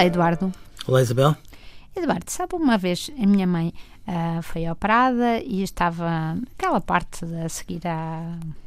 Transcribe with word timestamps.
Olá, 0.00 0.06
Eduardo. 0.06 0.52
Olá, 0.86 1.02
Isabel. 1.02 1.36
Eduardo, 1.94 2.24
sabe 2.30 2.54
uma 2.54 2.78
vez 2.78 3.10
a 3.22 3.26
minha 3.26 3.46
mãe 3.46 3.74
uh, 4.08 4.42
foi 4.42 4.66
operada 4.66 5.42
e 5.42 5.62
estava 5.62 6.38
aquela 6.56 6.80
parte 6.80 7.26
a 7.44 7.46
seguir 7.50 7.82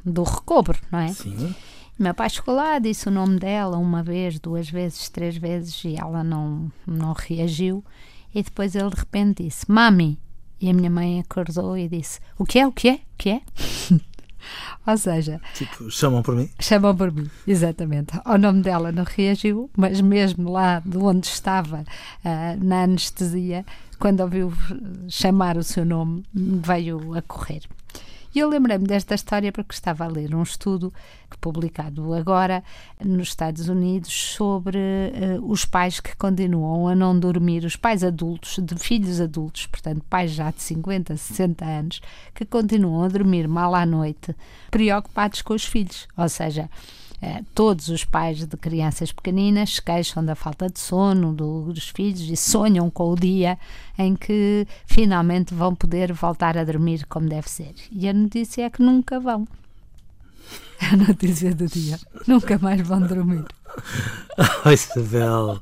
do 0.05 0.21
recobro, 0.21 0.77
não 0.91 0.99
é? 0.99 1.07
Sim. 1.07 1.55
Meu 1.97 2.13
pai 2.13 2.29
chegou 2.29 2.53
lá, 2.53 2.77
disse 2.77 3.07
o 3.07 3.11
nome 3.11 3.39
dela 3.39 3.79
uma 3.79 4.03
vez, 4.03 4.37
duas 4.37 4.69
vezes, 4.69 5.09
três 5.09 5.35
vezes 5.35 5.83
e 5.83 5.95
ela 5.95 6.23
não, 6.23 6.71
não 6.85 7.13
reagiu. 7.13 7.83
E 8.31 8.43
depois 8.43 8.75
ele 8.75 8.91
de 8.91 8.97
repente 8.97 9.43
disse: 9.43 9.65
Mami. 9.67 10.19
E 10.61 10.69
a 10.69 10.73
minha 10.73 10.91
mãe 10.91 11.19
acordou 11.19 11.75
e 11.75 11.89
disse: 11.89 12.19
O 12.37 12.45
que 12.45 12.59
é? 12.59 12.67
O 12.67 12.71
que 12.71 12.89
é? 12.89 12.93
O 12.93 13.17
que 13.17 13.29
é? 13.31 13.41
Ou 14.85 14.97
seja, 14.97 15.39
tipo, 15.53 15.89
chamam 15.89 16.21
por 16.21 16.35
mim? 16.35 16.49
Chamam 16.59 16.95
por 16.95 17.11
mim, 17.11 17.29
exatamente. 17.47 18.19
O 18.25 18.37
nome 18.37 18.61
dela 18.61 18.91
não 18.91 19.03
reagiu, 19.03 19.69
mas 19.77 20.01
mesmo 20.01 20.51
lá 20.51 20.81
de 20.85 20.97
onde 20.97 21.27
estava, 21.27 21.81
uh, 22.25 22.63
na 22.63 22.83
anestesia, 22.83 23.65
quando 23.97 24.19
ouviu 24.19 24.51
chamar 25.07 25.55
o 25.57 25.63
seu 25.63 25.85
nome, 25.85 26.23
veio 26.33 27.15
a 27.15 27.21
correr. 27.21 27.61
E 28.33 28.39
eu 28.39 28.49
lembrei-me 28.49 28.85
desta 28.87 29.13
história 29.13 29.51
porque 29.51 29.75
estava 29.75 30.05
a 30.05 30.07
ler 30.07 30.33
um 30.33 30.41
estudo 30.41 30.91
publicado 31.39 32.13
agora 32.13 32.63
nos 33.03 33.27
Estados 33.27 33.67
Unidos 33.69 34.11
sobre 34.11 34.77
uh, 34.77 35.51
os 35.51 35.65
pais 35.65 35.99
que 35.99 36.15
continuam 36.15 36.87
a 36.87 36.95
não 36.95 37.17
dormir, 37.17 37.63
os 37.63 37.75
pais 37.75 38.03
adultos, 38.03 38.57
de 38.59 38.75
filhos 38.75 39.21
adultos, 39.21 39.67
portanto, 39.67 40.03
pais 40.09 40.31
já 40.31 40.49
de 40.49 40.63
50, 40.63 41.15
60 41.15 41.65
anos, 41.65 42.01
que 42.33 42.45
continuam 42.45 43.03
a 43.03 43.07
dormir 43.07 43.47
mal 43.47 43.75
à 43.75 43.85
noite, 43.85 44.35
preocupados 44.71 45.41
com 45.41 45.53
os 45.53 45.65
filhos. 45.65 46.07
Ou 46.17 46.27
seja, 46.27 46.69
todos 47.53 47.89
os 47.89 48.03
pais 48.03 48.45
de 48.45 48.57
crianças 48.57 49.11
pequeninas 49.11 49.75
se 49.75 49.81
queixam 49.81 50.23
da 50.23 50.35
falta 50.35 50.69
de 50.69 50.79
sono 50.79 51.33
dos 51.33 51.89
filhos 51.89 52.21
e 52.21 52.35
sonham 52.35 52.89
com 52.89 53.11
o 53.11 53.15
dia 53.15 53.57
em 53.97 54.15
que 54.15 54.67
finalmente 54.85 55.53
vão 55.53 55.73
poder 55.75 56.11
voltar 56.13 56.57
a 56.57 56.63
dormir 56.63 57.05
como 57.07 57.29
deve 57.29 57.49
ser. 57.49 57.73
E 57.91 58.07
a 58.07 58.13
notícia 58.13 58.65
é 58.65 58.69
que 58.69 58.81
nunca 58.81 59.19
vão. 59.19 59.47
A 60.91 60.97
notícia 60.97 61.55
do 61.55 61.65
dia. 61.67 61.97
Nunca 62.27 62.59
mais 62.59 62.81
vão 62.81 63.01
dormir. 63.01 63.45
Oh, 64.65 64.69
Isabel. 64.69 65.61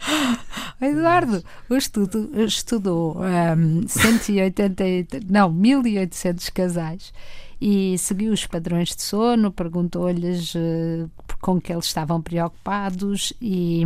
Eduardo, 0.80 1.44
o 1.68 1.74
estudo 1.74 2.30
estudou 2.40 3.18
um, 3.20 3.86
180, 3.86 5.20
não, 5.28 5.50
1800 5.50 6.48
casais 6.50 7.12
e 7.60 7.98
seguiu 7.98 8.32
os 8.32 8.46
padrões 8.46 8.96
de 8.96 9.02
sono, 9.02 9.52
perguntou-lhes 9.52 10.54
uh, 10.54 11.10
com 11.40 11.60
que 11.60 11.72
eles 11.72 11.84
estavam 11.84 12.22
preocupados 12.22 13.32
e, 13.40 13.82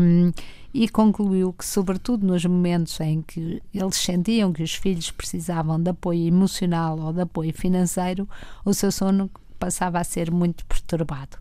e 0.72 0.88
concluiu 0.88 1.52
que, 1.52 1.64
sobretudo 1.64 2.24
nos 2.24 2.44
momentos 2.44 3.00
em 3.00 3.20
que 3.22 3.60
eles 3.72 3.96
sentiam 3.96 4.52
que 4.52 4.62
os 4.62 4.74
filhos 4.74 5.10
precisavam 5.10 5.82
de 5.82 5.90
apoio 5.90 6.28
emocional 6.28 6.98
ou 7.00 7.12
de 7.12 7.22
apoio 7.22 7.52
financeiro, 7.52 8.28
o 8.64 8.72
seu 8.72 8.92
sono 8.92 9.28
passava 9.58 9.98
a 9.98 10.04
ser 10.04 10.30
muito 10.30 10.64
perturbado. 10.66 11.36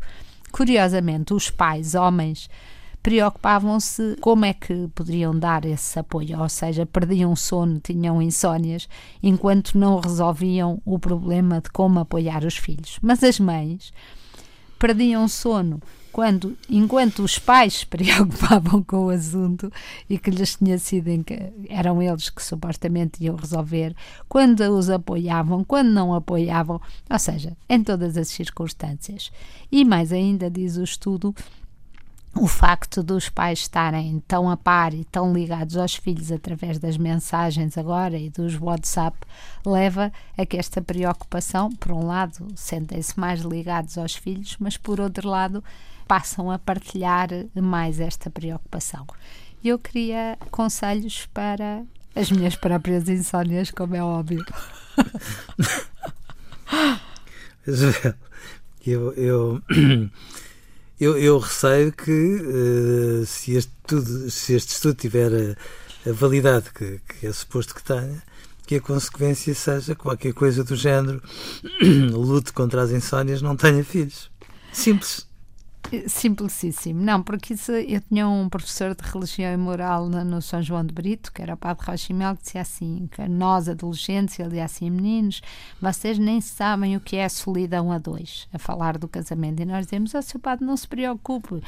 Curiosamente, 0.52 1.34
os 1.34 1.52
pais, 1.52 1.94
homens, 1.94 2.50
preocupavam-se 3.04 4.16
como 4.22 4.46
é 4.46 4.54
que 4.54 4.88
poderiam 4.96 5.38
dar 5.38 5.66
esse 5.66 6.00
apoio, 6.00 6.40
ou 6.40 6.48
seja, 6.48 6.86
perdiam 6.86 7.36
sono, 7.36 7.80
tinham 7.80 8.22
insónias, 8.22 8.88
enquanto 9.22 9.78
não 9.78 10.00
resolviam 10.00 10.81
o 10.86 10.97
problema 10.97 11.59
de 11.59 11.69
como 11.69 12.00
apoiar 12.00 12.46
os 12.46 12.56
filhos. 12.56 12.97
Mas 13.02 13.22
as 13.22 13.40
mães 13.41 13.94
perdiam 14.80 15.28
sono 15.28 15.81
quando, 16.14 16.56
enquanto 16.69 17.24
os 17.24 17.40
pais 17.40 17.80
se 17.80 17.86
preocupavam 17.88 18.81
com 18.84 19.08
o 19.08 19.09
assunto 19.09 19.70
e 20.09 20.18
que 20.18 20.30
lhes 20.30 20.56
tinha 20.56 20.78
sido 20.78 21.09
eram 21.68 22.02
eles 22.02 22.30
que 22.30 22.41
supostamente 22.41 23.22
iam 23.22 23.35
resolver, 23.35 23.94
quando 24.30 24.62
os 24.62 24.90
apoiavam, 24.90 25.64
quando 25.64 25.90
não 25.90 26.14
apoiavam, 26.14 26.80
ou 27.09 27.20
seja, 27.20 27.58
em 27.68 27.84
todas 27.84 28.16
as 28.16 28.30
circunstâncias. 28.30 29.31
E 29.70 29.84
mais 29.84 30.14
ainda 30.14 30.50
diz 30.50 30.78
o 30.78 30.84
estudo 30.84 31.35
o 32.36 32.48
facto 32.48 33.04
dos 33.04 33.30
pais 33.30 33.60
estarem 33.60 34.22
tão 34.28 34.50
a 34.50 34.58
par 34.58 34.94
e 34.94 35.06
tão 35.06 35.32
ligados 35.32 35.78
aos 35.78 35.96
filhos 35.96 36.32
através 36.32 36.80
das 36.80 36.98
mensagens 36.98 37.78
agora 37.78 38.18
e 38.18 38.30
dos 38.30 38.60
WhatsApp 38.60 39.18
leva 39.66 40.12
a 40.38 40.46
que 40.46 40.58
esta 40.58 40.82
preocupação, 40.82 41.72
por 41.72 41.92
um 41.92 42.06
lado, 42.06 42.48
sentem-se 42.56 43.20
mais 43.20 43.42
ligados 43.42 43.98
aos 43.98 44.16
filhos, 44.16 44.58
mas 44.60 44.78
por 44.78 45.00
outro 45.00 45.30
lado, 45.30 45.64
passam 46.08 46.50
a 46.50 46.58
partilhar 46.58 47.30
mais 47.56 48.00
esta 48.00 48.30
preocupação. 48.30 49.06
Eu 49.64 49.78
queria 49.78 50.38
conselhos 50.50 51.28
para 51.34 51.84
as 52.16 52.32
minhas 52.32 52.56
próprias 52.56 53.08
insónias, 53.08 53.72
como 53.72 53.96
é 53.96 54.04
óbvio. 54.04 54.44
eu, 58.86 59.14
eu 59.14 59.62
eu, 61.03 61.18
eu 61.18 61.38
receio 61.38 61.91
que 61.91 62.12
uh, 62.12 63.25
se, 63.25 63.56
este 63.56 63.72
tudo, 63.86 64.30
se 64.30 64.53
este 64.53 64.74
estudo 64.74 64.96
tiver 64.96 65.58
a, 66.06 66.09
a 66.09 66.14
validade 66.14 66.69
que, 66.74 67.00
que, 67.00 67.28
é 67.28 67.34
suposto 67.34 67.75
que 67.75 67.84
tenha, 67.84 68.24
que 68.66 68.75
a 68.75 68.81
consequência 68.81 69.53
seja 69.53 69.96
qualquer 69.96 70.34
coisa 70.34 70.64
do 70.64 70.75
género 70.75 71.22
lute 72.12 72.53
contra 72.53 72.81
as 72.81 72.91
insónias, 72.91 73.41
não 73.41 73.56
tenha 73.56 73.84
filhos. 73.84 74.31
Simples. 74.72 75.28
Simplicíssimo. 76.08 77.02
Não, 77.02 77.22
porque 77.22 77.54
isso, 77.54 77.72
eu 77.72 78.02
tinha 78.02 78.28
um 78.28 78.50
professor 78.50 78.96
de 78.96 79.04
religião 79.04 79.54
e 79.54 79.58
moral 79.58 80.09
no, 80.09 80.42
São 80.42 80.62
João 80.62 80.84
de 80.86 80.94
Brito, 80.94 81.31
que 81.31 81.42
era 81.42 81.54
o 81.54 81.58
padre 81.58 81.86
Rochimel, 81.86 82.36
que 82.36 82.44
dizia 82.44 82.62
assim, 82.62 83.08
que 83.12 83.28
nós 83.28 83.70
adolescentes, 83.70 84.40
ele 84.40 84.50
dizia 84.50 84.66
assim, 84.66 84.90
meninos, 84.90 85.42
vocês 85.80 86.18
nem 86.18 86.42
sabem 86.42 86.96
o 86.96 87.00
que 87.00 87.16
é 87.16 87.30
solidão 87.30 87.92
a 87.92 87.98
dois, 87.98 88.48
a 88.52 88.58
falar 88.58 88.98
do 88.98 89.08
casamento. 89.08 89.62
E 89.62 89.66
nós 89.66 89.86
dizemos, 89.86 90.16
oh, 90.16 90.22
seu 90.22 90.40
padre, 90.40 90.66
não 90.66 90.76
se 90.76 90.88
preocupe, 90.88 91.62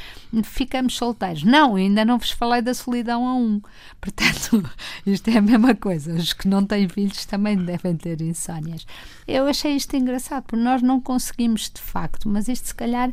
ficamos 0.43 0.95
solteiros. 0.97 1.43
Não, 1.43 1.75
ainda 1.75 2.03
não 2.03 2.17
vos 2.17 2.31
falei 2.31 2.61
da 2.61 2.73
solidão 2.73 3.27
a 3.27 3.35
um. 3.35 3.61
Portanto, 4.01 4.67
isto 5.05 5.29
é 5.29 5.37
a 5.37 5.41
mesma 5.41 5.75
coisa. 5.75 6.13
Os 6.13 6.33
que 6.33 6.47
não 6.47 6.65
têm 6.65 6.89
filhos 6.89 7.25
também 7.25 7.57
devem 7.57 7.95
ter 7.95 8.21
insónias. 8.21 8.87
Eu 9.27 9.47
achei 9.47 9.75
isto 9.75 9.95
engraçado, 9.95 10.43
porque 10.43 10.63
nós 10.63 10.81
não 10.81 10.99
conseguimos 10.99 11.69
de 11.69 11.81
facto, 11.81 12.27
mas 12.27 12.47
isto 12.47 12.67
se 12.67 12.75
calhar 12.75 13.11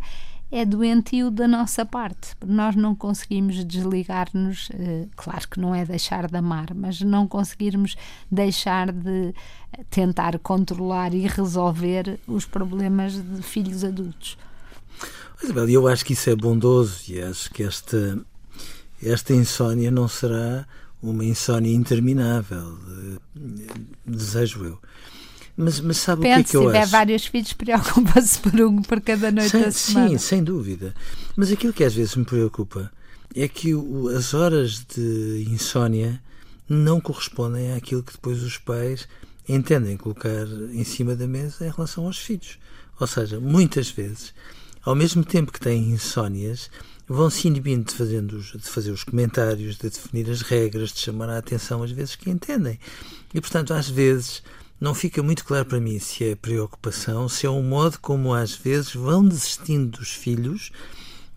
é 0.53 0.67
doentio 0.67 1.31
da 1.31 1.49
nossa 1.49 1.85
parte. 1.85 2.37
Nós 2.47 2.77
não 2.77 2.95
conseguimos 2.95 3.65
desligar-nos, 3.65 4.69
eh, 4.75 5.07
claro 5.17 5.49
que 5.49 5.59
não 5.59 5.75
é 5.75 5.83
deixar 5.87 6.29
de 6.29 6.37
amar, 6.37 6.75
mas 6.75 7.01
não 7.01 7.27
conseguirmos 7.27 7.97
deixar 8.31 8.93
de 8.93 9.35
tentar 9.89 10.39
controlar 10.39 11.15
e 11.15 11.27
resolver 11.27 12.21
os 12.29 12.45
problemas 12.45 13.15
de 13.15 13.41
filhos 13.41 13.83
adultos. 13.83 14.37
Isabel, 15.43 15.71
eu 15.71 15.89
acho 15.89 16.05
que 16.05 16.13
isso 16.13 16.29
é 16.29 16.37
bondoso 16.37 17.01
e 17.09 17.23
acho 17.23 17.51
que 17.51 17.63
esta, 17.63 18.19
esta 19.03 19.33
insónia 19.33 19.91
não 19.91 20.07
será 20.07 20.67
uma 21.03 21.25
insónia 21.25 21.75
interminável, 21.75 22.79
eh, 23.35 23.41
desejo 24.07 24.65
eu. 24.67 24.79
Mas, 25.57 25.81
mas 25.81 25.99
sabe 25.99 26.23
Depende, 26.23 26.41
o 26.41 26.45
que 26.45 26.49
é 26.49 26.51
que 26.51 26.57
eu 26.57 26.61
acho? 26.61 26.69
Se 26.69 26.73
tiver 26.73 26.83
acho? 26.83 26.91
vários 26.93 27.27
filhos, 27.27 27.53
preocupa-se 27.55 28.39
por 28.41 28.61
um 28.61 28.83
por 28.83 29.01
cada 29.01 29.31
noite 29.31 29.51
sem, 29.51 29.63
da 29.63 29.71
semana. 29.71 30.09
Sim, 30.09 30.19
sem 30.19 30.45
dúvida. 30.45 30.95
Mas 31.37 31.53
aquilo 31.53 31.73
que 31.73 31.85
às 31.85 31.95
vezes 31.95 32.17
me 32.17 32.25
preocupa 32.25 32.91
é 33.35 33.49
que 33.49 33.75
o, 33.75 34.09
as 34.09 34.35
horas 34.35 34.85
de 34.85 35.47
insónia 35.51 36.21
não 36.69 37.01
correspondem 37.01 37.75
àquilo 37.75 38.03
que 38.03 38.13
depois 38.13 38.43
os 38.43 38.57
pais 38.59 39.07
entendem 39.49 39.97
colocar 39.97 40.47
em 40.73 40.85
cima 40.85 41.15
da 41.15 41.27
mesa 41.27 41.67
em 41.67 41.71
relação 41.71 42.07
aos 42.07 42.19
filhos. 42.19 42.59
Ou 42.99 43.07
seja, 43.07 43.41
muitas 43.41 43.91
vezes, 43.91 44.33
ao 44.83 44.95
mesmo 44.95 45.25
tempo 45.25 45.53
que 45.53 45.61
têm 45.61 45.91
insónias, 45.91 46.71
vão 47.09 47.29
se 47.29 47.49
inibindo 47.49 47.85
de, 47.85 47.95
fazendo, 47.95 48.41
de 48.41 48.69
fazer 48.69 48.91
os 48.91 49.05
comentários, 49.05 49.77
de 49.77 49.91
definir 49.91 50.31
as 50.31 50.43
regras, 50.43 50.93
de 50.93 51.01
chamar 51.01 51.29
a 51.29 51.39
atenção 51.39 51.83
às 51.83 51.91
vezes 51.91 52.17
que 52.17 52.31
entendem. 52.31 52.79
E, 53.35 53.41
portanto, 53.41 53.75
às 53.75 53.89
vezes 53.89 54.43
não 54.83 54.95
fica 54.95 55.23
muito 55.23 55.45
claro 55.45 55.65
para 55.65 55.79
mim 55.79 56.01
se 56.01 56.25
é 56.25 56.35
preocupação, 56.35 57.29
se 57.29 57.47
é 57.47 57.51
um 57.51 57.63
modo 57.63 58.01
como 58.01 58.35
às 58.35 58.53
vezes 58.53 58.93
vão 58.93 59.25
desistindo 59.25 59.97
dos 59.97 60.11
filhos 60.11 60.73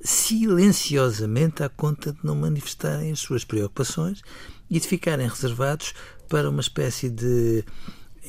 silenciosamente 0.01 1.61
à 1.61 1.69
conta 1.69 2.11
de 2.11 2.17
não 2.23 2.33
manifestarem 2.35 3.11
as 3.11 3.19
suas 3.19 3.45
preocupações 3.45 4.23
e 4.67 4.79
de 4.79 4.87
ficarem 4.87 5.27
reservados 5.27 5.93
para 6.27 6.49
uma 6.49 6.59
espécie 6.59 7.07
de, 7.07 7.63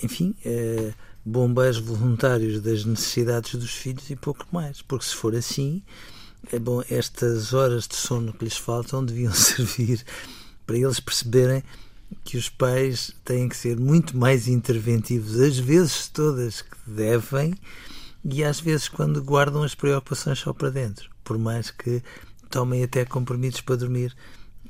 enfim, 0.03 0.35
eh, 0.45 0.93
bombeiros 1.25 1.79
voluntários 1.79 2.61
das 2.61 2.85
necessidades 2.85 3.55
dos 3.55 3.71
filhos 3.71 4.11
e 4.11 4.17
pouco 4.17 4.47
mais. 4.53 4.83
Porque 4.83 5.07
se 5.07 5.15
for 5.15 5.35
assim, 5.35 5.83
é 6.53 6.59
bom, 6.59 6.83
estas 6.91 7.55
horas 7.55 7.89
de 7.89 7.97
sono 7.97 8.35
que 8.35 8.45
lhes 8.45 8.59
faltam 8.59 9.03
deviam 9.03 9.33
servir 9.35 10.05
para 10.67 10.77
eles 10.77 11.01
perceberem 11.01 11.63
que 12.25 12.37
os 12.37 12.49
pais 12.49 13.15
têm 13.25 13.49
que 13.49 13.57
ser 13.57 13.79
muito 13.79 14.17
mais 14.17 14.49
interventivos, 14.49 15.41
às 15.41 15.59
vezes 15.59 16.09
todas 16.09 16.63
que 16.63 16.77
devem, 16.87 17.55
e 18.25 18.43
às 18.43 18.61
vezes 18.61 18.89
quando 18.89 19.23
guardam 19.23 19.63
as 19.63 19.75
preocupações 19.75 20.39
só 20.39 20.53
para 20.53 20.71
dentro, 20.71 21.11
por 21.23 21.39
mais 21.39 21.71
que 21.71 22.03
tomem 22.51 22.83
até 22.83 23.05
compromissos 23.05 23.61
para 23.61 23.77
dormir 23.77 24.15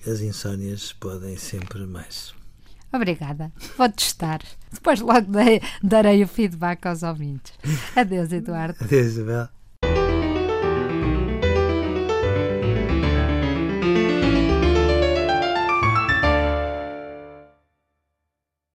as 0.06 0.20
insónias 0.20 0.92
podem 0.92 1.36
sempre 1.36 1.86
mais. 1.86 2.34
Obrigada. 2.92 3.52
Vou 3.76 3.88
testar. 3.90 4.40
Depois 4.72 5.00
logo 5.00 5.32
dei, 5.32 5.60
darei 5.82 6.22
o 6.22 6.28
feedback 6.28 6.86
aos 6.86 7.02
ouvintes. 7.02 7.52
Adeus, 7.94 8.32
Eduardo. 8.32 8.76
Adeus, 8.80 9.06
Isabel. 9.06 9.48